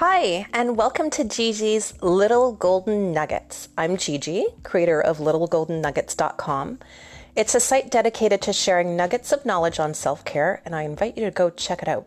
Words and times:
Hi, 0.00 0.46
and 0.52 0.76
welcome 0.76 1.08
to 1.08 1.24
Gigi's 1.24 1.94
Little 2.02 2.52
Golden 2.52 3.14
Nuggets. 3.14 3.70
I'm 3.78 3.96
Gigi, 3.96 4.44
creator 4.62 5.00
of 5.00 5.16
littlegoldennuggets.com. 5.16 6.80
It's 7.34 7.54
a 7.54 7.60
site 7.60 7.90
dedicated 7.90 8.42
to 8.42 8.52
sharing 8.52 8.94
nuggets 8.94 9.32
of 9.32 9.46
knowledge 9.46 9.80
on 9.80 9.94
self 9.94 10.22
care, 10.22 10.60
and 10.66 10.76
I 10.76 10.82
invite 10.82 11.16
you 11.16 11.24
to 11.24 11.30
go 11.30 11.48
check 11.48 11.80
it 11.80 11.88
out. 11.88 12.06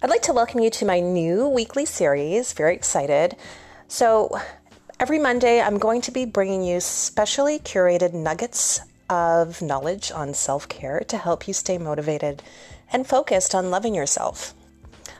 I'd 0.00 0.10
like 0.10 0.22
to 0.22 0.32
welcome 0.32 0.60
you 0.60 0.70
to 0.70 0.86
my 0.86 1.00
new 1.00 1.48
weekly 1.48 1.86
series. 1.86 2.52
Very 2.52 2.76
excited. 2.76 3.34
So, 3.88 4.38
every 5.00 5.18
Monday, 5.18 5.60
I'm 5.60 5.78
going 5.78 6.02
to 6.02 6.12
be 6.12 6.24
bringing 6.24 6.62
you 6.62 6.78
specially 6.78 7.58
curated 7.58 8.14
nuggets 8.14 8.80
of 9.08 9.60
knowledge 9.60 10.12
on 10.12 10.34
self 10.34 10.68
care 10.68 11.00
to 11.08 11.18
help 11.18 11.48
you 11.48 11.52
stay 11.52 11.78
motivated 11.78 12.44
and 12.92 13.08
focused 13.08 13.56
on 13.56 13.72
loving 13.72 13.92
yourself. 13.96 14.54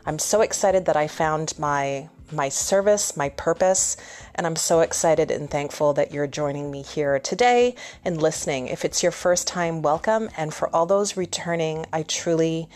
I'm 0.06 0.18
so 0.18 0.40
excited 0.40 0.86
that 0.86 0.96
I 0.96 1.06
found 1.06 1.58
my 1.58 2.08
my 2.32 2.48
service, 2.48 3.16
my 3.16 3.28
purpose, 3.30 3.96
and 4.34 4.46
I'm 4.46 4.56
so 4.56 4.80
excited 4.80 5.30
and 5.30 5.50
thankful 5.50 5.92
that 5.94 6.12
you're 6.12 6.28
joining 6.28 6.70
me 6.70 6.82
here 6.82 7.18
today 7.18 7.74
and 8.04 8.22
listening. 8.22 8.68
If 8.68 8.84
it's 8.84 9.02
your 9.02 9.12
first 9.12 9.48
time, 9.48 9.82
welcome, 9.82 10.30
and 10.36 10.54
for 10.54 10.74
all 10.74 10.86
those 10.86 11.16
returning, 11.16 11.86
I 11.92 12.04
truly 12.04 12.68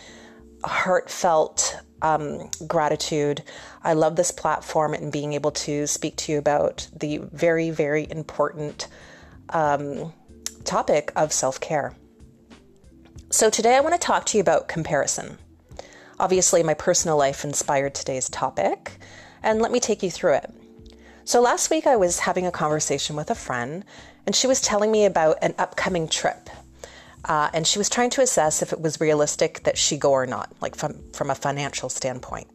heartfelt 0.63 1.77
um, 2.01 2.49
gratitude. 2.67 3.43
I 3.83 3.93
love 3.93 4.15
this 4.15 4.31
platform 4.31 4.93
and 4.93 5.11
being 5.11 5.33
able 5.33 5.51
to 5.51 5.87
speak 5.87 6.17
to 6.17 6.33
you 6.33 6.37
about 6.37 6.87
the 6.95 7.17
very, 7.17 7.69
very 7.69 8.09
important 8.09 8.87
um, 9.49 10.13
topic 10.63 11.11
of 11.15 11.31
self 11.31 11.59
care. 11.59 11.95
So, 13.31 13.49
today 13.49 13.75
I 13.75 13.81
want 13.81 13.95
to 13.95 14.05
talk 14.05 14.25
to 14.27 14.37
you 14.37 14.41
about 14.41 14.67
comparison. 14.67 15.37
Obviously, 16.19 16.63
my 16.63 16.73
personal 16.73 17.17
life 17.17 17.43
inspired 17.43 17.93
today's 17.93 18.29
topic, 18.29 18.99
and 19.43 19.61
let 19.61 19.71
me 19.71 19.79
take 19.79 20.01
you 20.01 20.09
through 20.09 20.35
it. 20.35 20.49
So, 21.25 21.41
last 21.41 21.69
week 21.69 21.85
I 21.85 21.97
was 21.97 22.19
having 22.19 22.45
a 22.45 22.51
conversation 22.51 23.15
with 23.15 23.29
a 23.29 23.35
friend, 23.35 23.83
and 24.25 24.35
she 24.35 24.47
was 24.47 24.61
telling 24.61 24.91
me 24.91 25.05
about 25.05 25.37
an 25.41 25.55
upcoming 25.57 26.07
trip. 26.07 26.49
Uh, 27.25 27.49
and 27.53 27.65
she 27.65 27.79
was 27.79 27.89
trying 27.89 28.11
to 28.11 28.21
assess 28.21 28.61
if 28.61 28.71
it 28.71 28.79
was 28.79 29.01
realistic 29.01 29.63
that 29.63 29.77
she 29.77 29.97
go 29.97 30.11
or 30.11 30.25
not, 30.25 30.53
like 30.61 30.75
from, 30.75 30.95
from 31.11 31.29
a 31.29 31.35
financial 31.35 31.89
standpoint. 31.89 32.47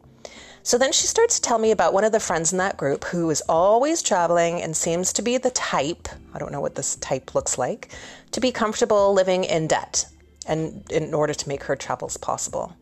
So 0.63 0.79
then 0.79 0.93
she 0.93 1.07
starts 1.07 1.37
to 1.37 1.43
tell 1.43 1.59
me 1.59 1.71
about 1.71 1.93
one 1.93 2.05
of 2.05 2.13
the 2.13 2.21
friends 2.21 2.53
in 2.53 2.59
that 2.59 2.77
group 2.77 3.05
who 3.05 3.31
is 3.31 3.43
always 3.49 4.03
traveling 4.03 4.63
and 4.63 4.77
seems 4.77 5.13
to 5.15 5.23
be 5.23 5.39
the 5.39 5.51
type, 5.51 6.09
I 6.33 6.39
don't 6.39 6.53
know 6.53 6.61
what 6.61 6.77
this 6.77 6.97
type 6.97 7.35
looks 7.35 7.59
like, 7.59 7.89
to 8.33 8.41
be 8.41 8.53
comfortable 8.53 9.13
living 9.13 9.45
in 9.45 9.67
debt 9.67 10.07
and 10.47 10.91
in 10.91 11.15
order 11.15 11.35
to 11.35 11.49
make 11.49 11.65
her 11.65 11.77
travels 11.77 12.17
possible. 12.17 12.77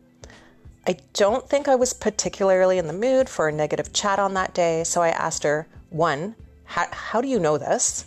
I 0.87 0.97
don't 1.13 1.47
think 1.47 1.67
I 1.67 1.75
was 1.75 1.93
particularly 1.93 2.77
in 2.77 2.87
the 2.87 2.93
mood 2.93 3.29
for 3.29 3.47
a 3.47 3.51
negative 3.51 3.93
chat 3.93 4.19
on 4.19 4.33
that 4.33 4.53
day, 4.53 4.83
so 4.83 5.01
I 5.01 5.09
asked 5.09 5.43
her 5.43 5.67
one, 5.89 6.35
how, 6.63 7.19
do 7.21 7.27
you 7.27 7.39
know 7.39 7.57
this? 7.57 8.05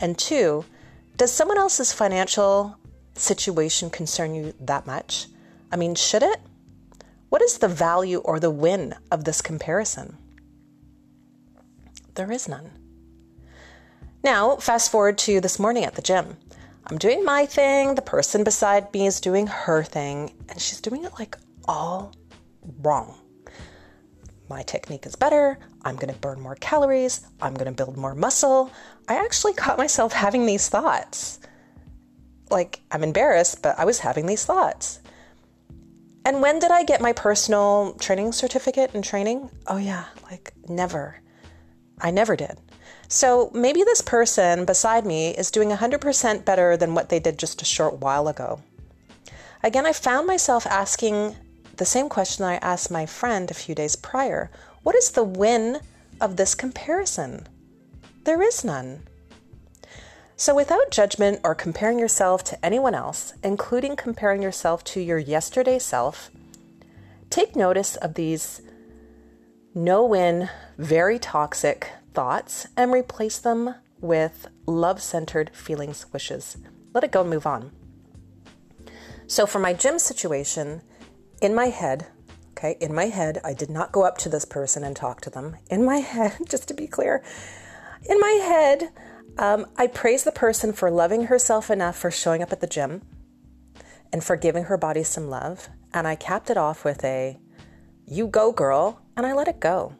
And 0.00 0.18
two, 0.18 0.64
does 1.16 1.32
someone 1.32 1.58
else's 1.58 1.92
financial 1.92 2.76
situation 3.14 3.90
concern 3.90 4.34
you 4.34 4.54
that 4.60 4.86
much? 4.86 5.26
I 5.72 5.76
mean, 5.76 5.94
should 5.94 6.22
it? 6.22 6.40
What 7.30 7.42
is 7.42 7.58
the 7.58 7.68
value 7.68 8.18
or 8.18 8.38
the 8.38 8.50
win 8.50 8.94
of 9.10 9.24
this 9.24 9.40
comparison? 9.40 10.16
There 12.14 12.30
is 12.30 12.48
none. 12.48 12.70
Now, 14.22 14.56
fast 14.56 14.90
forward 14.90 15.18
to 15.18 15.40
this 15.40 15.58
morning 15.58 15.84
at 15.84 15.94
the 15.94 16.02
gym. 16.02 16.36
I'm 16.86 16.98
doing 16.98 17.24
my 17.24 17.46
thing, 17.46 17.94
the 17.94 18.02
person 18.02 18.44
beside 18.44 18.92
me 18.92 19.06
is 19.06 19.20
doing 19.20 19.46
her 19.46 19.82
thing, 19.82 20.32
and 20.48 20.60
she's 20.60 20.80
doing 20.80 21.04
it 21.04 21.12
like 21.18 21.38
all 21.66 22.14
wrong. 22.80 23.18
My 24.48 24.62
technique 24.62 25.06
is 25.06 25.16
better. 25.16 25.58
I'm 25.82 25.96
going 25.96 26.12
to 26.12 26.20
burn 26.20 26.40
more 26.40 26.56
calories. 26.56 27.26
I'm 27.40 27.54
going 27.54 27.66
to 27.66 27.72
build 27.72 27.96
more 27.96 28.14
muscle. 28.14 28.70
I 29.08 29.16
actually 29.16 29.54
caught 29.54 29.78
myself 29.78 30.12
having 30.12 30.46
these 30.46 30.68
thoughts. 30.68 31.40
Like, 32.50 32.80
I'm 32.90 33.02
embarrassed, 33.02 33.62
but 33.62 33.78
I 33.78 33.84
was 33.84 33.98
having 33.98 34.26
these 34.26 34.44
thoughts. 34.44 35.00
And 36.26 36.40
when 36.40 36.58
did 36.58 36.70
I 36.70 36.84
get 36.84 37.00
my 37.00 37.12
personal 37.12 37.94
training 38.00 38.32
certificate 38.32 38.94
and 38.94 39.04
training? 39.04 39.50
Oh, 39.66 39.76
yeah, 39.76 40.04
like 40.30 40.52
never. 40.68 41.20
I 42.00 42.10
never 42.10 42.36
did. 42.36 42.58
So 43.08 43.50
maybe 43.54 43.82
this 43.82 44.00
person 44.00 44.64
beside 44.64 45.04
me 45.04 45.30
is 45.30 45.50
doing 45.50 45.70
100% 45.70 46.44
better 46.44 46.76
than 46.76 46.94
what 46.94 47.08
they 47.08 47.20
did 47.20 47.38
just 47.38 47.62
a 47.62 47.66
short 47.66 47.98
while 47.98 48.28
ago. 48.28 48.60
Again, 49.62 49.86
I 49.86 49.92
found 49.92 50.26
myself 50.26 50.66
asking 50.66 51.36
the 51.76 51.84
same 51.84 52.08
question 52.08 52.44
I 52.44 52.56
asked 52.56 52.90
my 52.90 53.06
friend 53.06 53.50
a 53.50 53.54
few 53.54 53.74
days 53.74 53.96
prior 53.96 54.50
What 54.82 54.94
is 54.94 55.10
the 55.10 55.24
win 55.24 55.80
of 56.20 56.36
this 56.36 56.54
comparison? 56.54 57.46
There 58.24 58.42
is 58.42 58.64
none. 58.64 59.02
So, 60.36 60.54
without 60.54 60.90
judgment 60.90 61.40
or 61.44 61.54
comparing 61.54 61.98
yourself 61.98 62.42
to 62.44 62.64
anyone 62.64 62.94
else, 62.94 63.34
including 63.42 63.94
comparing 63.96 64.42
yourself 64.42 64.82
to 64.84 65.00
your 65.00 65.18
yesterday 65.18 65.78
self, 65.78 66.30
take 67.30 67.54
notice 67.54 67.96
of 67.96 68.14
these 68.14 68.60
no 69.74 70.04
win, 70.04 70.48
very 70.78 71.18
toxic 71.18 71.90
thoughts 72.12 72.66
and 72.76 72.92
replace 72.92 73.38
them 73.38 73.74
with 74.00 74.46
love 74.66 75.02
centered 75.02 75.50
feelings, 75.50 76.06
wishes. 76.12 76.56
Let 76.92 77.04
it 77.04 77.12
go 77.12 77.22
and 77.22 77.30
move 77.30 77.46
on. 77.46 77.72
So, 79.26 79.46
for 79.46 79.58
my 79.58 79.72
gym 79.72 79.98
situation, 79.98 80.82
in 81.44 81.54
my 81.54 81.66
head, 81.66 82.06
okay, 82.52 82.76
in 82.80 82.94
my 82.94 83.04
head, 83.04 83.38
I 83.44 83.52
did 83.52 83.68
not 83.68 83.92
go 83.92 84.02
up 84.02 84.16
to 84.18 84.30
this 84.30 84.46
person 84.46 84.82
and 84.82 84.96
talk 84.96 85.20
to 85.20 85.30
them. 85.30 85.56
In 85.68 85.84
my 85.84 85.96
head, 86.12 86.38
just 86.48 86.68
to 86.68 86.74
be 86.74 86.86
clear, 86.86 87.22
in 88.08 88.18
my 88.18 88.40
head, 88.42 88.90
um, 89.36 89.66
I 89.76 89.88
praise 89.88 90.24
the 90.24 90.32
person 90.32 90.72
for 90.72 90.90
loving 90.90 91.26
herself 91.26 91.70
enough 91.70 91.96
for 91.96 92.10
showing 92.10 92.42
up 92.42 92.52
at 92.52 92.60
the 92.60 92.66
gym 92.66 93.02
and 94.12 94.24
for 94.24 94.36
giving 94.36 94.64
her 94.64 94.78
body 94.78 95.02
some 95.02 95.28
love. 95.28 95.68
And 95.92 96.08
I 96.08 96.16
capped 96.16 96.48
it 96.48 96.56
off 96.56 96.84
with 96.84 97.04
a, 97.04 97.38
you 98.06 98.26
go, 98.26 98.50
girl, 98.50 99.00
and 99.16 99.26
I 99.26 99.34
let 99.34 99.48
it 99.48 99.60
go. 99.60 99.94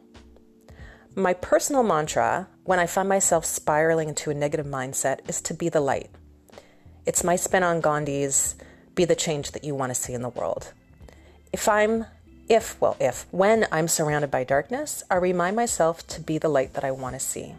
My 1.15 1.33
personal 1.33 1.83
mantra 1.83 2.47
when 2.63 2.79
I 2.79 2.87
find 2.87 3.07
myself 3.07 3.45
spiraling 3.45 4.09
into 4.09 4.31
a 4.31 4.33
negative 4.33 4.65
mindset 4.65 5.29
is 5.29 5.41
to 5.41 5.53
be 5.53 5.69
the 5.69 5.79
light. 5.79 6.09
It's 7.05 7.23
my 7.23 7.35
spin 7.35 7.63
on 7.63 7.81
Gandhi's 7.81 8.55
be 8.95 9.05
the 9.05 9.15
change 9.15 9.51
that 9.51 9.63
you 9.63 9.75
want 9.75 9.91
to 9.91 9.95
see 9.95 10.13
in 10.13 10.21
the 10.21 10.29
world. 10.29 10.73
If 11.55 11.69
I'm, 11.69 12.05
if, 12.49 12.75
well, 12.81 12.97
if, 12.99 13.27
when 13.31 13.65
I'm 13.71 13.87
surrounded 13.87 14.29
by 14.29 14.43
darkness, 14.43 15.03
I 15.09 15.15
remind 15.15 15.55
myself 15.55 16.05
to 16.07 16.19
be 16.19 16.37
the 16.37 16.49
light 16.49 16.73
that 16.73 16.83
I 16.83 16.91
want 16.91 17.15
to 17.15 17.19
see. 17.21 17.55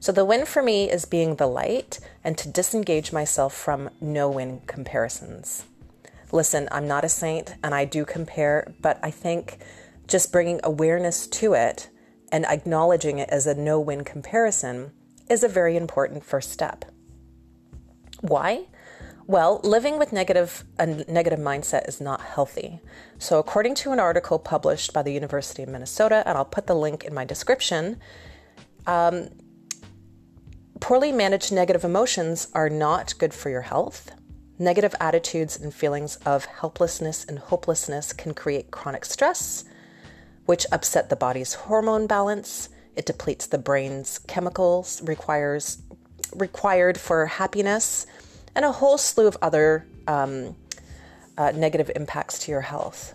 So 0.00 0.10
the 0.10 0.24
win 0.24 0.44
for 0.44 0.60
me 0.60 0.90
is 0.90 1.04
being 1.04 1.36
the 1.36 1.46
light 1.46 2.00
and 2.24 2.36
to 2.36 2.48
disengage 2.48 3.12
myself 3.12 3.54
from 3.54 3.90
no 4.00 4.28
win 4.28 4.60
comparisons. 4.66 5.66
Listen, 6.32 6.68
I'm 6.72 6.88
not 6.88 7.04
a 7.04 7.08
saint 7.08 7.54
and 7.62 7.72
I 7.76 7.84
do 7.84 8.04
compare, 8.04 8.74
but 8.80 8.98
I 9.04 9.12
think 9.12 9.58
just 10.08 10.32
bringing 10.32 10.58
awareness 10.64 11.28
to 11.28 11.52
it 11.52 11.88
and 12.32 12.44
acknowledging 12.44 13.20
it 13.20 13.28
as 13.28 13.46
a 13.46 13.54
no 13.54 13.78
win 13.78 14.02
comparison 14.02 14.90
is 15.30 15.44
a 15.44 15.48
very 15.48 15.76
important 15.76 16.24
first 16.24 16.50
step. 16.50 16.84
Why? 18.20 18.66
Well, 19.26 19.60
living 19.64 19.98
with 19.98 20.12
negative 20.12 20.64
a 20.78 20.86
negative 20.86 21.38
mindset 21.38 21.88
is 21.88 22.00
not 22.00 22.20
healthy. 22.20 22.80
So, 23.18 23.38
according 23.38 23.74
to 23.76 23.92
an 23.92 23.98
article 23.98 24.38
published 24.38 24.92
by 24.92 25.02
the 25.02 25.12
University 25.12 25.62
of 25.62 25.70
Minnesota, 25.70 26.22
and 26.26 26.36
I'll 26.36 26.44
put 26.44 26.66
the 26.66 26.74
link 26.74 27.04
in 27.04 27.14
my 27.14 27.24
description, 27.24 28.00
um, 28.86 29.30
poorly 30.80 31.10
managed 31.10 31.52
negative 31.52 31.84
emotions 31.84 32.48
are 32.52 32.68
not 32.68 33.14
good 33.18 33.32
for 33.32 33.48
your 33.48 33.62
health. 33.62 34.10
Negative 34.58 34.94
attitudes 35.00 35.58
and 35.58 35.72
feelings 35.72 36.16
of 36.26 36.44
helplessness 36.44 37.24
and 37.24 37.38
hopelessness 37.38 38.12
can 38.12 38.34
create 38.34 38.70
chronic 38.70 39.06
stress, 39.06 39.64
which 40.44 40.66
upset 40.70 41.08
the 41.08 41.16
body's 41.16 41.54
hormone 41.54 42.06
balance. 42.06 42.68
It 42.94 43.06
depletes 43.06 43.46
the 43.46 43.58
brain's 43.58 44.18
chemicals 44.18 45.00
requires 45.02 45.78
required 46.34 46.98
for 46.98 47.26
happiness 47.26 48.06
and 48.54 48.64
a 48.64 48.72
whole 48.72 48.98
slew 48.98 49.26
of 49.26 49.36
other 49.42 49.86
um, 50.06 50.56
uh, 51.36 51.52
negative 51.52 51.90
impacts 51.96 52.38
to 52.40 52.50
your 52.50 52.60
health. 52.60 53.14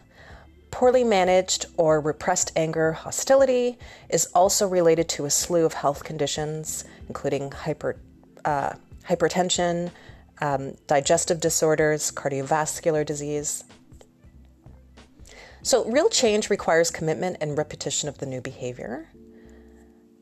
Poorly 0.71 1.03
managed 1.03 1.65
or 1.77 2.00
repressed 2.00 2.51
anger, 2.56 2.91
hostility 2.91 3.77
is 4.09 4.27
also 4.36 4.68
related 4.68 5.09
to 5.09 5.25
a 5.25 5.30
slew 5.30 5.65
of 5.65 5.74
health 5.74 6.03
conditions, 6.03 6.86
including 7.07 7.51
hyper, 7.51 7.97
uh, 8.45 8.74
hypertension, 9.07 9.91
um, 10.41 10.75
digestive 10.88 11.39
disorders, 11.39 12.12
cardiovascular 12.12 13.06
disease. 13.06 13.63
So, 15.62 15.86
real 15.86 16.09
change 16.09 16.50
requires 16.50 16.89
commitment 16.89 17.38
and 17.41 17.57
repetition 17.57 18.07
of 18.07 18.19
the 18.19 18.25
new 18.25 18.39
behavior. 18.39 19.09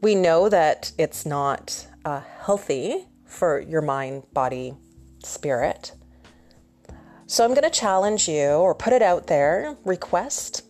We 0.01 0.15
know 0.15 0.49
that 0.49 0.91
it's 0.97 1.25
not 1.25 1.87
uh, 2.05 2.21
healthy 2.39 3.05
for 3.25 3.59
your 3.59 3.81
mind, 3.81 4.23
body, 4.33 4.73
spirit. 5.27 5.91
So 7.25 7.44
I'm 7.44 7.53
going 7.53 7.63
to 7.63 7.69
challenge 7.69 8.27
you 8.27 8.47
or 8.47 8.74
put 8.74 8.94
it 8.94 9.01
out 9.01 9.27
there, 9.27 9.75
request 9.83 10.63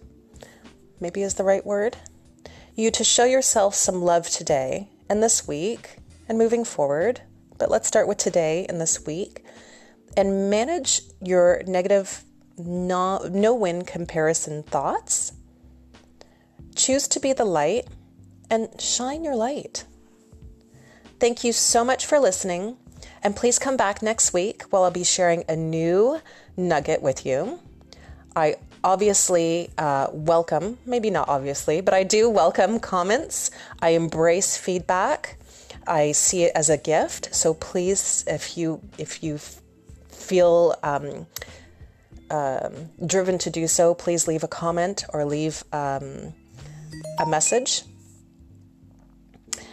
maybe 0.99 1.21
is 1.21 1.35
the 1.35 1.43
right 1.43 1.65
word, 1.65 1.97
you 2.75 2.91
to 2.91 3.03
show 3.03 3.25
yourself 3.25 3.75
some 3.75 4.01
love 4.01 4.29
today 4.29 4.89
and 5.09 5.21
this 5.21 5.47
week 5.47 5.97
and 6.27 6.37
moving 6.37 6.63
forward. 6.63 7.21
But 7.57 7.71
let's 7.71 7.87
start 7.87 8.07
with 8.07 8.17
today 8.17 8.65
and 8.69 8.79
this 8.79 9.05
week 9.05 9.43
and 10.15 10.49
manage 10.49 11.01
your 11.21 11.63
negative 11.65 12.23
no, 12.57 13.19
no 13.31 13.53
win 13.53 13.83
comparison 13.83 14.63
thoughts. 14.63 15.33
Choose 16.75 17.07
to 17.09 17.19
be 17.19 17.33
the 17.33 17.45
light 17.45 17.87
and 18.49 18.69
shine 18.79 19.23
your 19.23 19.35
light. 19.35 19.85
Thank 21.19 21.43
you 21.43 21.51
so 21.51 21.83
much 21.83 22.05
for 22.05 22.19
listening. 22.19 22.77
And 23.23 23.35
please 23.35 23.59
come 23.59 23.77
back 23.77 24.01
next 24.01 24.33
week 24.33 24.63
while 24.69 24.83
I'll 24.83 24.91
be 24.91 25.03
sharing 25.03 25.43
a 25.47 25.55
new 25.55 26.21
nugget 26.55 27.01
with 27.01 27.25
you. 27.25 27.59
I 28.35 28.55
obviously 28.83 29.69
uh, 29.77 30.07
welcome, 30.11 30.77
maybe 30.85 31.09
not 31.09 31.27
obviously, 31.27 31.81
but 31.81 31.93
I 31.93 32.03
do 32.03 32.29
welcome 32.29 32.79
comments. 32.79 33.51
I 33.81 33.89
embrace 33.89 34.57
feedback. 34.57 35.37
I 35.87 36.11
see 36.11 36.43
it 36.43 36.51
as 36.55 36.69
a 36.69 36.77
gift. 36.77 37.33
So 37.33 37.53
please, 37.53 38.23
if 38.27 38.57
you 38.57 38.81
if 38.97 39.23
you 39.23 39.39
feel 40.09 40.75
um, 40.83 41.25
um, 42.29 42.89
driven 43.05 43.37
to 43.39 43.49
do 43.49 43.67
so, 43.67 43.95
please 43.95 44.27
leave 44.27 44.43
a 44.43 44.47
comment 44.47 45.05
or 45.13 45.25
leave 45.25 45.63
um, 45.71 46.33
a 47.19 47.25
message. 47.25 47.83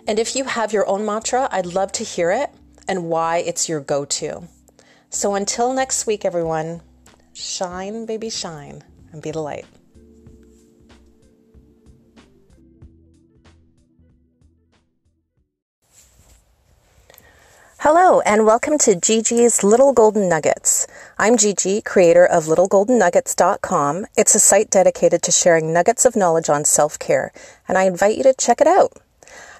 And 0.07 0.19
if 0.19 0.37
you 0.37 0.45
have 0.45 0.73
your 0.73 0.89
own 0.89 1.05
mantra, 1.05 1.49
I'd 1.51 1.67
love 1.67 1.91
to 1.93 2.05
hear 2.05 2.31
it 2.31 2.51
and 2.89 3.09
why 3.09 3.39
it's 3.39 3.69
your 3.69 3.81
go 3.81 4.05
to. 4.05 4.49
So 5.11 5.35
until 5.35 5.73
next 5.73 6.07
week, 6.07 6.25
everyone, 6.25 6.81
shine, 7.33 8.07
baby, 8.07 8.31
shine, 8.31 8.83
and 9.13 9.23
be 9.23 9.31
the 9.31 9.41
light. 9.41 9.67
Hello, 17.87 18.23
and 18.23 18.47
welcome 18.47 18.79
to 18.79 18.95
Gigi's 18.95 19.63
Little 19.63 19.93
Golden 19.93 20.27
Nuggets. 20.27 20.87
I'm 21.19 21.37
Gigi, 21.37 21.83
creator 21.83 22.25
of 22.25 22.47
littlegoldennuggets.com. 22.47 24.07
It's 24.17 24.35
a 24.35 24.41
site 24.41 24.71
dedicated 24.71 25.21
to 25.21 25.31
sharing 25.31 25.71
nuggets 25.71 26.07
of 26.07 26.17
knowledge 26.17 26.49
on 26.49 26.65
self 26.65 26.99
care, 26.99 27.31
and 27.69 27.77
I 27.77 27.83
invite 27.83 28.17
you 28.17 28.23
to 28.23 28.33
check 28.33 28.63
it 28.63 28.67
out. 28.67 28.95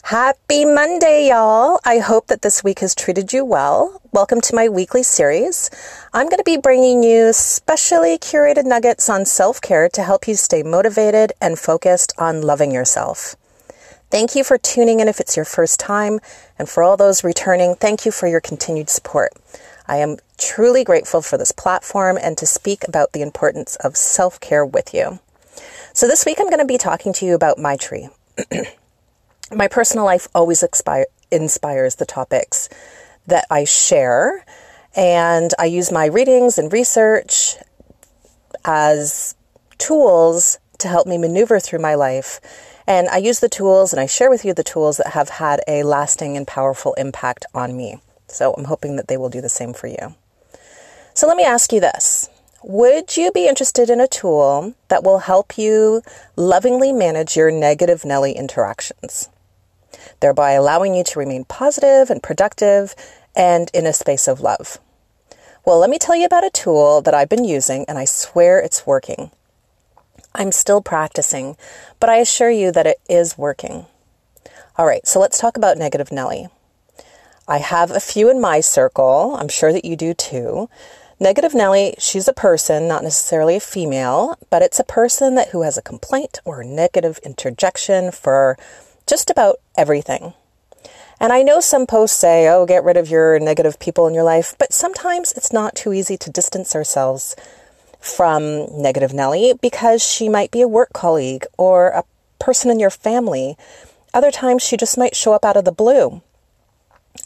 Happy 0.09 0.67
Monday, 0.67 1.29
y'all! 1.31 1.81
I 1.83 1.97
hope 1.97 2.27
that 2.27 2.43
this 2.43 2.63
week 2.63 2.81
has 2.81 2.95
treated 2.95 3.33
you 3.33 3.43
well. 3.43 4.03
Welcome 4.13 4.43
to 4.43 4.55
my 4.55 4.69
weekly 4.69 5.03
series. 5.03 5.71
I'm 6.13 6.27
going 6.27 6.37
to 6.37 6.45
be 6.45 6.59
bringing 6.59 7.03
you 7.03 7.33
specially 7.33 8.19
curated 8.19 8.67
nuggets 8.67 9.09
on 9.09 9.25
self 9.25 9.63
care 9.63 9.89
to 9.89 10.03
help 10.03 10.29
you 10.29 10.35
stay 10.35 10.63
motivated 10.63 11.33
and 11.41 11.59
focused 11.59 12.13
on 12.19 12.43
loving 12.43 12.71
yourself. 12.71 13.35
Thank 14.11 14.35
you 14.35 14.45
for 14.45 14.59
tuning 14.59 15.01
in 15.01 15.09
if 15.09 15.21
it's 15.21 15.37
your 15.37 15.47
first 15.47 15.81
time, 15.81 16.21
and 16.59 16.69
for 16.69 16.83
all 16.83 16.99
those 16.99 17.25
returning, 17.25 17.75
thank 17.75 18.05
you 18.05 18.13
for 18.13 18.27
your 18.27 18.43
continued 18.43 18.91
support. 18.91 19.33
I 19.89 19.97
am 19.97 20.19
truly 20.37 20.85
grateful 20.85 21.23
for 21.23 21.39
this 21.39 21.51
platform 21.51 22.19
and 22.21 22.37
to 22.37 22.45
speak 22.45 22.87
about 22.87 23.15
the 23.15 23.23
importance 23.23 23.77
of 23.77 23.97
self 23.97 24.39
care 24.39 24.67
with 24.67 24.93
you. 24.93 25.21
So, 25.95 26.07
this 26.07 26.27
week 26.27 26.41
I'm 26.41 26.51
going 26.51 26.59
to 26.59 26.67
be 26.67 26.77
talking 26.77 27.15
to 27.15 27.25
you 27.25 27.35
about 27.35 27.57
Maitri. 27.57 28.11
my 29.55 29.69
personal 29.69 30.05
life 30.05 30.29
always 30.35 30.63
expire, 30.63 31.07
inspires 31.31 31.97
the 31.97 32.07
topics 32.07 32.69
that 33.27 33.47
I 33.51 33.65
share, 33.65 34.45
and 34.97 35.53
I 35.59 35.67
use 35.67 35.91
my 35.91 36.07
readings 36.07 36.59
and 36.59 36.73
research 36.73 37.57
as 38.65 39.35
tools 39.79 40.59
to 40.79 40.89
help 40.89 41.07
me 41.07 41.19
maneuver 41.19 41.61
through 41.61 41.81
my 41.81 41.95
life. 41.95 42.41
And 42.87 43.09
I 43.09 43.17
use 43.17 43.41
the 43.41 43.49
tools 43.49 43.93
and 43.93 44.01
I 44.01 44.07
share 44.07 44.31
with 44.31 44.45
you 44.45 44.53
the 44.53 44.63
tools 44.63 44.99
that 44.99 45.09
have 45.09 45.31
had 45.31 45.61
a 45.67 45.83
lasting 45.83 46.37
and 46.37 46.47
powerful 46.47 46.95
impact 46.95 47.47
on 47.55 47.77
me. 47.77 48.01
So 48.29 48.53
I'm 48.55 48.65
hoping 48.65 48.97
that 48.97 49.09
they 49.09 49.17
will 49.17 49.31
do 49.31 49.41
the 49.41 49.49
same 49.49 49.73
for 49.73 49.87
you. 49.87 50.15
So 51.15 51.27
let 51.27 51.37
me 51.37 51.45
ask 51.45 51.73
you 51.73 51.81
this 51.81 52.29
would 52.63 53.17
you 53.17 53.31
be 53.31 53.47
interested 53.47 53.91
in 53.91 54.01
a 54.01 54.09
tool 54.09 54.75
that 54.89 55.05
will 55.05 55.19
help 55.19 55.59
you 55.59 56.03
lovingly 56.35 56.93
manage 56.93 57.37
your 57.37 57.51
negative 57.51 58.05
Nelly 58.05 58.33
interactions? 58.33 59.29
Thereby 60.21 60.53
allowing 60.53 60.95
you 60.95 61.05
to 61.05 61.19
remain 61.19 61.45
positive 61.45 62.11
and 62.11 62.23
productive 62.23 62.95
and 63.35 63.71
in 63.75 63.87
a 63.87 63.93
space 63.93 64.29
of 64.29 64.41
love. 64.41 64.79
Well, 65.65 65.79
let 65.79 65.91
me 65.91 65.99
tell 65.99 66.15
you 66.15 66.27
about 66.27 66.45
a 66.45 66.51
tool 66.51 67.01
that 67.03 67.15
I've 67.15 67.29
been 67.29 67.45
using, 67.45 67.85
and 67.89 67.99
I 67.99 68.05
swear 68.05 68.59
it's 68.59 68.87
working. 68.87 69.31
I'm 70.35 70.53
still 70.53 70.83
practicing, 70.83 71.57
but 72.01 72.11
I 72.11 72.17
assure 72.17 72.51
you 72.51 72.71
that 72.73 72.87
it 72.87 72.99
is 73.09 73.39
working. 73.39 73.87
All 74.77 74.85
right, 74.85 75.07
so 75.07 75.21
let's 75.21 75.39
talk 75.39 75.57
about 75.57 75.79
Negative 75.79 76.11
Nelly. 76.13 76.49
I 77.47 77.59
have 77.59 77.91
a 77.91 78.01
few 78.01 78.29
in 78.31 78.41
my 78.41 78.61
circle. 78.61 79.37
I'm 79.39 79.49
sure 79.49 79.73
that 79.73 79.85
you 79.85 79.97
do 79.97 80.15
too. 80.15 80.69
Negative 81.21 81.55
Nelly, 81.55 81.95
she's 81.99 82.27
a 82.27 82.33
person, 82.33 82.89
not 82.89 83.05
necessarily 83.05 83.57
a 83.57 83.61
female, 83.61 84.37
but 84.51 84.63
it's 84.63 84.81
a 84.81 84.85
person 84.85 85.37
that 85.37 85.51
who 85.51 85.63
has 85.63 85.79
a 85.79 85.83
complaint 85.83 86.41
or 86.45 86.61
a 86.61 86.67
negative 86.67 87.21
interjection 87.25 88.11
for 88.11 88.59
just 89.07 89.31
about 89.31 89.57
everything. 89.77 90.35
And 91.21 91.33
I 91.33 91.43
know 91.43 91.61
some 91.61 91.87
posts 91.87 92.19
say, 92.19 92.49
oh, 92.49 92.67
get 92.67 92.85
rid 92.85 92.97
of 92.97 93.09
your 93.09 93.39
negative 93.39 93.79
people 93.79 94.07
in 94.07 94.15
your 94.15 94.25
life, 94.25 94.55
but 94.59 94.73
sometimes 94.73 95.33
it's 95.33 95.53
not 95.53 95.75
too 95.75 95.93
easy 95.93 96.17
to 96.19 96.31
distance 96.31 96.75
ourselves 96.75 97.37
from 98.01 98.67
Negative 98.71 99.15
Nelly 99.15 99.55
because 99.63 100.03
she 100.03 100.29
might 100.29 100.51
be 100.51 100.61
a 100.61 100.69
work 100.69 100.93
colleague 100.93 101.47
or 101.57 101.89
a 101.89 102.05
person 102.39 102.71
in 102.71 102.79
your 102.79 102.91
family. 102.91 103.57
Other 104.13 104.31
times 104.31 104.63
she 104.63 104.77
just 104.77 104.99
might 104.99 105.17
show 105.17 105.33
up 105.33 105.45
out 105.45 105.57
of 105.57 105.65
the 105.65 105.73
blue. 105.73 106.21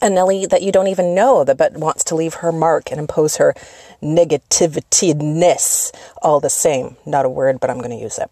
A 0.01 0.09
Nelly 0.09 0.45
that 0.45 0.61
you 0.61 0.71
don't 0.71 0.87
even 0.87 1.15
know 1.15 1.43
that 1.43 1.57
but 1.57 1.73
wants 1.73 2.03
to 2.05 2.15
leave 2.15 2.35
her 2.35 2.51
mark 2.51 2.91
and 2.91 2.99
impose 2.99 3.37
her 3.37 3.53
negativityness 4.01 5.91
all 6.21 6.39
the 6.39 6.49
same. 6.49 6.95
Not 7.05 7.25
a 7.25 7.29
word, 7.29 7.59
but 7.59 7.69
I'm 7.69 7.79
going 7.79 7.89
to 7.89 7.97
use 7.97 8.17
it. 8.17 8.31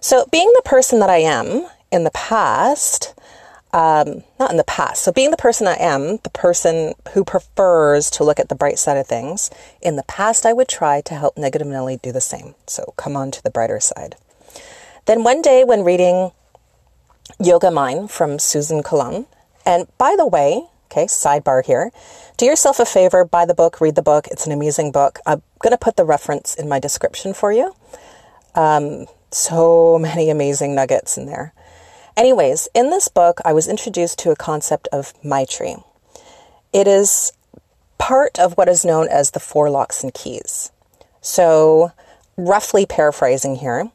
So, 0.00 0.26
being 0.30 0.52
the 0.54 0.62
person 0.64 1.00
that 1.00 1.10
I 1.10 1.16
am 1.16 1.66
in 1.90 2.04
the 2.04 2.10
past, 2.10 3.14
um, 3.72 4.22
not 4.38 4.50
in 4.50 4.56
the 4.56 4.64
past, 4.64 5.02
so 5.02 5.12
being 5.12 5.30
the 5.30 5.36
person 5.36 5.66
I 5.66 5.76
am, 5.76 6.18
the 6.22 6.30
person 6.30 6.94
who 7.12 7.24
prefers 7.24 8.10
to 8.10 8.24
look 8.24 8.40
at 8.40 8.48
the 8.48 8.54
bright 8.54 8.78
side 8.78 8.96
of 8.96 9.06
things, 9.06 9.50
in 9.82 9.96
the 9.96 10.02
past 10.04 10.46
I 10.46 10.52
would 10.52 10.68
try 10.68 11.00
to 11.02 11.14
help 11.14 11.36
Negative 11.36 11.66
Nelly 11.66 11.98
do 12.02 12.12
the 12.12 12.20
same. 12.20 12.54
So 12.66 12.94
come 12.96 13.16
on 13.16 13.30
to 13.30 13.42
the 13.42 13.50
brighter 13.50 13.80
side. 13.80 14.16
Then 15.06 15.24
one 15.24 15.42
day 15.42 15.64
when 15.64 15.84
reading 15.84 16.32
Yoga 17.38 17.70
Mind 17.70 18.10
from 18.10 18.38
Suzan 18.38 18.82
Colón, 18.82 19.26
and 19.64 19.86
by 19.98 20.14
the 20.16 20.26
way, 20.26 20.64
okay, 20.90 21.04
sidebar 21.04 21.64
here, 21.64 21.90
do 22.38 22.46
yourself 22.46 22.80
a 22.80 22.86
favor, 22.86 23.24
buy 23.24 23.44
the 23.44 23.54
book, 23.54 23.80
read 23.80 23.94
the 23.94 24.02
book. 24.02 24.26
It's 24.28 24.46
an 24.46 24.52
amazing 24.52 24.92
book. 24.92 25.18
I'm 25.26 25.42
going 25.58 25.72
to 25.72 25.78
put 25.78 25.96
the 25.96 26.04
reference 26.04 26.54
in 26.54 26.68
my 26.68 26.78
description 26.78 27.34
for 27.34 27.52
you. 27.52 27.74
Um, 28.54 29.06
so 29.30 29.98
many 29.98 30.30
amazing 30.30 30.74
nuggets 30.74 31.18
in 31.18 31.26
there. 31.26 31.52
Anyways, 32.18 32.68
in 32.74 32.90
this 32.90 33.06
book, 33.06 33.40
I 33.44 33.52
was 33.52 33.68
introduced 33.68 34.18
to 34.18 34.32
a 34.32 34.36
concept 34.36 34.88
of 34.90 35.14
Maitri. 35.22 35.76
It 36.72 36.88
is 36.88 37.32
part 37.96 38.40
of 38.40 38.54
what 38.54 38.68
is 38.68 38.84
known 38.84 39.06
as 39.06 39.30
the 39.30 39.38
four 39.38 39.70
locks 39.70 40.02
and 40.02 40.12
keys. 40.12 40.72
So, 41.20 41.92
roughly 42.36 42.86
paraphrasing 42.86 43.56
here, 43.56 43.92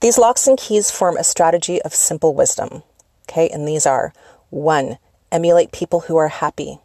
these 0.00 0.16
locks 0.16 0.46
and 0.46 0.56
keys 0.56 0.90
form 0.90 1.18
a 1.18 1.24
strategy 1.24 1.82
of 1.82 1.94
simple 1.94 2.34
wisdom. 2.34 2.82
Okay, 3.28 3.50
and 3.50 3.68
these 3.68 3.84
are 3.84 4.14
one, 4.48 4.96
emulate 5.30 5.70
people 5.70 6.00
who 6.00 6.16
are 6.16 6.28
happy. 6.28 6.78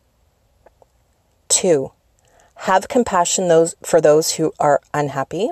Two, 1.47 1.93
have 2.67 2.89
compassion 2.89 3.47
those, 3.47 3.75
for 3.81 4.01
those 4.01 4.33
who 4.33 4.51
are 4.59 4.81
unhappy. 4.93 5.51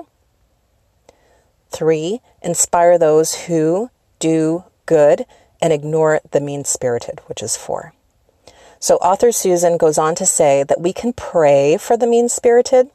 Three, 1.70 2.20
inspire 2.42 2.98
those 2.98 3.46
who 3.46 3.88
do 4.18 4.64
good 4.90 5.24
and 5.62 5.72
ignore 5.72 6.20
the 6.32 6.40
mean 6.40 6.64
spirited, 6.64 7.20
which 7.26 7.42
is 7.42 7.56
four. 7.56 7.94
So, 8.80 8.96
author 8.96 9.28
Suzan 9.28 9.78
goes 9.78 9.98
on 9.98 10.16
to 10.16 10.26
say 10.26 10.64
that 10.64 10.80
we 10.80 10.92
can 10.92 11.12
pray 11.12 11.76
for 11.76 11.96
the 11.96 12.08
mean 12.08 12.28
spirited, 12.28 12.90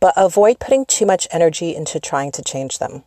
but 0.00 0.14
avoid 0.16 0.58
putting 0.58 0.86
too 0.86 1.04
much 1.04 1.28
energy 1.30 1.76
into 1.76 2.00
trying 2.00 2.32
to 2.32 2.42
change 2.42 2.78
them. 2.78 3.02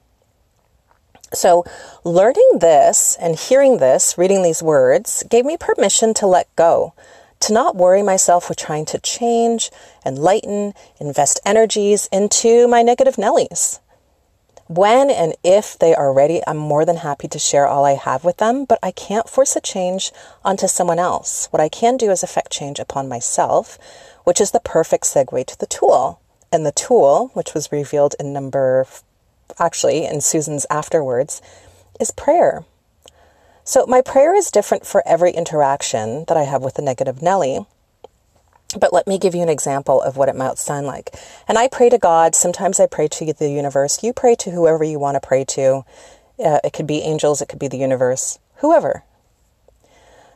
So, 1.33 1.63
learning 2.03 2.59
this 2.59 3.17
and 3.19 3.35
hearing 3.35 3.77
this, 3.77 4.17
reading 4.17 4.43
these 4.43 4.61
words, 4.61 5.23
gave 5.27 5.45
me 5.45 5.57
permission 5.57 6.13
to 6.15 6.27
let 6.27 6.53
go, 6.55 6.93
to 7.39 7.53
not 7.53 7.75
worry 7.75 8.03
myself 8.03 8.49
with 8.49 8.59
trying 8.59 8.85
to 8.85 8.99
change, 8.99 9.71
enlighten, 10.05 10.73
invest 10.99 11.39
energies 11.43 12.07
into 12.11 12.67
my 12.67 12.83
negative 12.83 13.15
Nellies. 13.15 13.79
When 14.73 15.11
and 15.11 15.35
if 15.43 15.77
they 15.77 15.93
are 15.93 16.13
ready, 16.13 16.39
I'm 16.47 16.55
more 16.55 16.85
than 16.85 16.95
happy 16.95 17.27
to 17.27 17.37
share 17.37 17.67
all 17.67 17.83
I 17.83 17.95
have 17.95 18.23
with 18.23 18.37
them, 18.37 18.63
but 18.63 18.79
I 18.81 18.91
can't 18.91 19.27
force 19.27 19.57
a 19.57 19.59
change 19.59 20.13
onto 20.45 20.65
someone 20.65 20.97
else. 20.97 21.49
What 21.51 21.59
I 21.59 21.67
can 21.67 21.97
do 21.97 22.09
is 22.09 22.23
affect 22.23 22.53
change 22.53 22.79
upon 22.79 23.09
myself, 23.09 23.77
which 24.23 24.39
is 24.39 24.51
the 24.51 24.61
perfect 24.61 25.03
segue 25.03 25.45
to 25.45 25.59
the 25.59 25.65
tool. 25.65 26.21
And 26.53 26.65
the 26.65 26.71
tool, 26.71 27.31
which 27.33 27.53
was 27.53 27.69
revealed 27.69 28.15
in 28.17 28.31
number 28.31 28.87
actually 29.59 30.05
in 30.05 30.21
Suzan's 30.21 30.65
afterwards, 30.69 31.41
is 31.99 32.11
prayer. 32.11 32.63
So 33.65 33.85
my 33.87 33.99
prayer 33.99 34.33
is 34.33 34.51
different 34.51 34.85
for 34.85 35.05
every 35.05 35.31
interaction 35.31 36.23
that 36.29 36.37
I 36.37 36.43
have 36.43 36.61
with 36.61 36.75
the 36.75 36.81
negative 36.81 37.21
Nellie. 37.21 37.65
But 38.79 38.93
let 38.93 39.07
me 39.07 39.17
give 39.17 39.35
you 39.35 39.41
an 39.41 39.49
example 39.49 40.01
of 40.01 40.17
what 40.17 40.29
it 40.29 40.35
might 40.35 40.57
sound 40.57 40.87
like. 40.87 41.13
And 41.47 41.57
I 41.57 41.67
pray 41.67 41.89
to 41.89 41.97
God. 41.97 42.35
Sometimes 42.35 42.79
I 42.79 42.87
pray 42.87 43.07
to 43.09 43.33
the 43.33 43.49
universe. 43.49 44.03
You 44.03 44.13
pray 44.13 44.35
to 44.35 44.51
whoever 44.51 44.83
you 44.83 44.99
want 44.99 45.21
to 45.21 45.27
pray 45.27 45.43
to. 45.45 45.83
Uh, 46.43 46.59
it 46.63 46.73
could 46.73 46.87
be 46.87 46.99
angels, 46.99 47.41
it 47.41 47.49
could 47.49 47.59
be 47.59 47.67
the 47.67 47.77
universe, 47.77 48.39
whoever. 48.57 49.03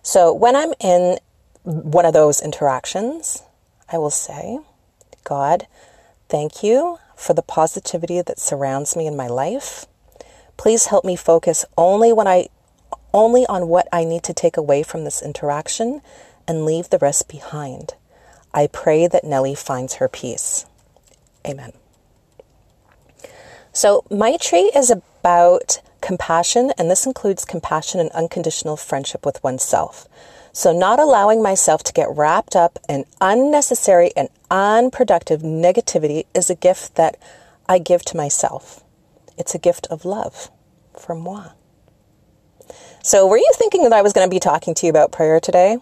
So 0.03 0.31
when 0.31 0.55
I'm 0.55 0.73
in 0.79 1.17
one 1.63 2.05
of 2.05 2.13
those 2.13 2.41
interactions, 2.41 3.41
I 3.91 3.97
will 3.97 4.11
say, 4.11 4.59
God, 5.23 5.65
thank 6.29 6.61
you 6.61 6.99
for 7.15 7.33
the 7.33 7.41
positivity 7.41 8.21
that 8.21 8.39
surrounds 8.39 8.95
me 8.95 9.07
in 9.07 9.15
my 9.15 9.27
life. 9.27 9.85
Please 10.57 10.87
help 10.87 11.05
me 11.05 11.15
focus 11.15 11.65
only 11.77 12.13
when 12.13 12.27
I 12.27 12.47
only 13.13 13.45
on 13.47 13.67
what 13.67 13.87
I 13.91 14.03
need 14.03 14.23
to 14.23 14.33
take 14.33 14.57
away 14.57 14.83
from 14.83 15.05
this 15.05 15.21
interaction 15.21 16.01
and 16.47 16.65
leave 16.65 16.89
the 16.89 16.97
rest 16.97 17.27
behind. 17.27 17.95
I 18.55 18.67
pray 18.67 19.05
that 19.05 19.25
Nellie 19.25 19.53
finds 19.53 19.95
her 19.95 20.07
peace. 20.07 20.65
Amen. 21.45 21.73
So, 23.73 24.05
Maitri 24.09 24.71
is 24.73 24.89
about 24.89 25.81
compassion, 25.99 26.71
and 26.77 26.89
this 26.89 27.05
includes 27.05 27.43
compassion 27.43 27.99
and 27.99 28.09
unconditional 28.11 28.77
friendship 28.77 29.25
with 29.25 29.43
oneself. 29.43 30.07
So, 30.53 30.71
not 30.71 31.01
allowing 31.01 31.43
myself 31.43 31.83
to 31.83 31.93
get 31.93 32.07
wrapped 32.09 32.55
up 32.55 32.79
in 32.87 33.03
unnecessary 33.19 34.11
and 34.15 34.29
unproductive 34.49 35.41
negativity 35.41 36.23
is 36.33 36.49
a 36.49 36.55
gift 36.55 36.95
that 36.95 37.17
I 37.67 37.77
give 37.77 38.05
to 38.05 38.17
myself. 38.17 38.85
It's 39.37 39.53
a 39.53 39.59
gift 39.59 39.85
of 39.87 40.05
love 40.05 40.49
for 40.97 41.13
moi. 41.13 41.49
So, 43.03 43.27
were 43.27 43.37
you 43.37 43.51
thinking 43.55 43.83
that 43.83 43.91
I 43.91 44.01
was 44.01 44.13
going 44.13 44.25
to 44.25 44.33
be 44.33 44.39
talking 44.39 44.73
to 44.75 44.85
you 44.85 44.89
about 44.91 45.11
prayer 45.11 45.41
today? 45.41 45.79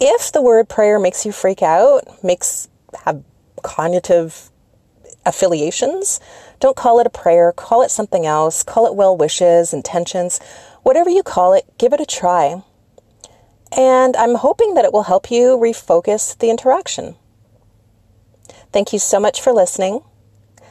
If 0.00 0.32
the 0.32 0.42
word 0.42 0.68
prayer 0.68 0.98
makes 0.98 1.24
you 1.24 1.32
freak 1.32 1.62
out, 1.62 2.02
makes 2.24 2.68
have 3.04 3.22
cognitive 3.62 4.50
affiliations, 5.24 6.20
don't 6.60 6.76
call 6.76 6.98
it 7.00 7.06
a 7.06 7.10
prayer, 7.10 7.52
call 7.52 7.82
it 7.82 7.90
something 7.90 8.26
else, 8.26 8.62
call 8.62 8.86
it 8.86 8.94
well 8.94 9.16
wishes, 9.16 9.72
intentions, 9.72 10.40
whatever 10.82 11.10
you 11.10 11.22
call 11.22 11.52
it, 11.54 11.64
give 11.78 11.92
it 11.92 12.00
a 12.00 12.06
try. 12.06 12.62
And 13.76 14.16
I'm 14.16 14.36
hoping 14.36 14.74
that 14.74 14.84
it 14.84 14.92
will 14.92 15.04
help 15.04 15.30
you 15.30 15.56
refocus 15.56 16.38
the 16.38 16.50
interaction. 16.50 17.16
Thank 18.72 18.92
you 18.92 18.98
so 18.98 19.18
much 19.18 19.40
for 19.40 19.52
listening. 19.52 20.00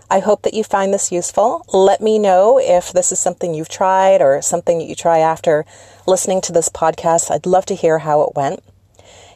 I 0.09 0.19
hope 0.19 0.43
that 0.43 0.53
you 0.53 0.63
find 0.63 0.93
this 0.93 1.11
useful. 1.11 1.65
Let 1.73 2.01
me 2.01 2.19
know 2.19 2.59
if 2.59 2.93
this 2.93 3.11
is 3.11 3.19
something 3.19 3.53
you've 3.53 3.69
tried 3.69 4.21
or 4.21 4.41
something 4.41 4.77
that 4.77 4.87
you 4.87 4.95
try 4.95 5.19
after 5.19 5.65
listening 6.05 6.41
to 6.41 6.51
this 6.51 6.69
podcast. 6.69 7.31
I'd 7.31 7.45
love 7.45 7.65
to 7.67 7.75
hear 7.75 7.99
how 7.99 8.21
it 8.21 8.35
went. 8.35 8.59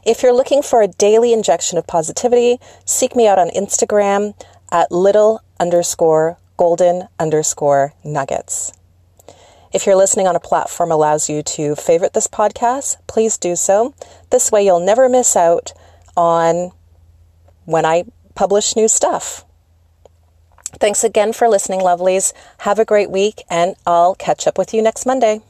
If 0.08 0.24
you're 0.24 0.32
looking 0.32 0.62
for 0.62 0.82
a 0.82 0.88
daily 0.88 1.34
injection 1.34 1.78
of 1.78 1.86
positivity, 1.86 2.62
seek 2.86 3.14
me 3.14 3.28
out 3.28 3.38
on 3.38 3.50
Instagram 3.50 4.36
at 4.72 4.90
little 4.90 5.42
underscore 5.60 6.38
golden 6.56 7.10
underscore 7.20 7.94
nuggets. 8.06 8.72
If 9.74 9.86
you're 9.86 9.98
listening 9.98 10.26
on 10.26 10.36
a 10.38 10.40
platform 10.40 10.94
allows 10.94 11.30
you 11.30 11.44
to 11.44 11.76
favorite 11.76 12.14
this 12.14 12.28
podcast, 12.28 12.96
please 13.08 13.38
do 13.38 13.58
so. 13.58 13.94
This 14.30 14.50
way 14.50 14.64
you'll 14.64 14.80
never 14.80 15.10
miss 15.10 15.36
out 15.36 15.74
on 16.16 16.72
when 17.66 17.86
I 17.86 18.06
publish 18.34 18.78
new 18.78 18.88
stuff. 18.88 19.44
Thanks 20.80 21.04
again 21.04 21.34
for 21.34 21.50
listening, 21.50 21.82
lovelies. 21.82 22.32
Have 22.60 22.80
a 22.80 22.86
great 22.86 23.12
week, 23.12 23.44
and 23.50 23.76
I'll 23.86 24.16
catch 24.16 24.48
up 24.48 24.58
with 24.58 24.74
you 24.74 24.82
next 24.82 25.06
Monday. 25.06 25.42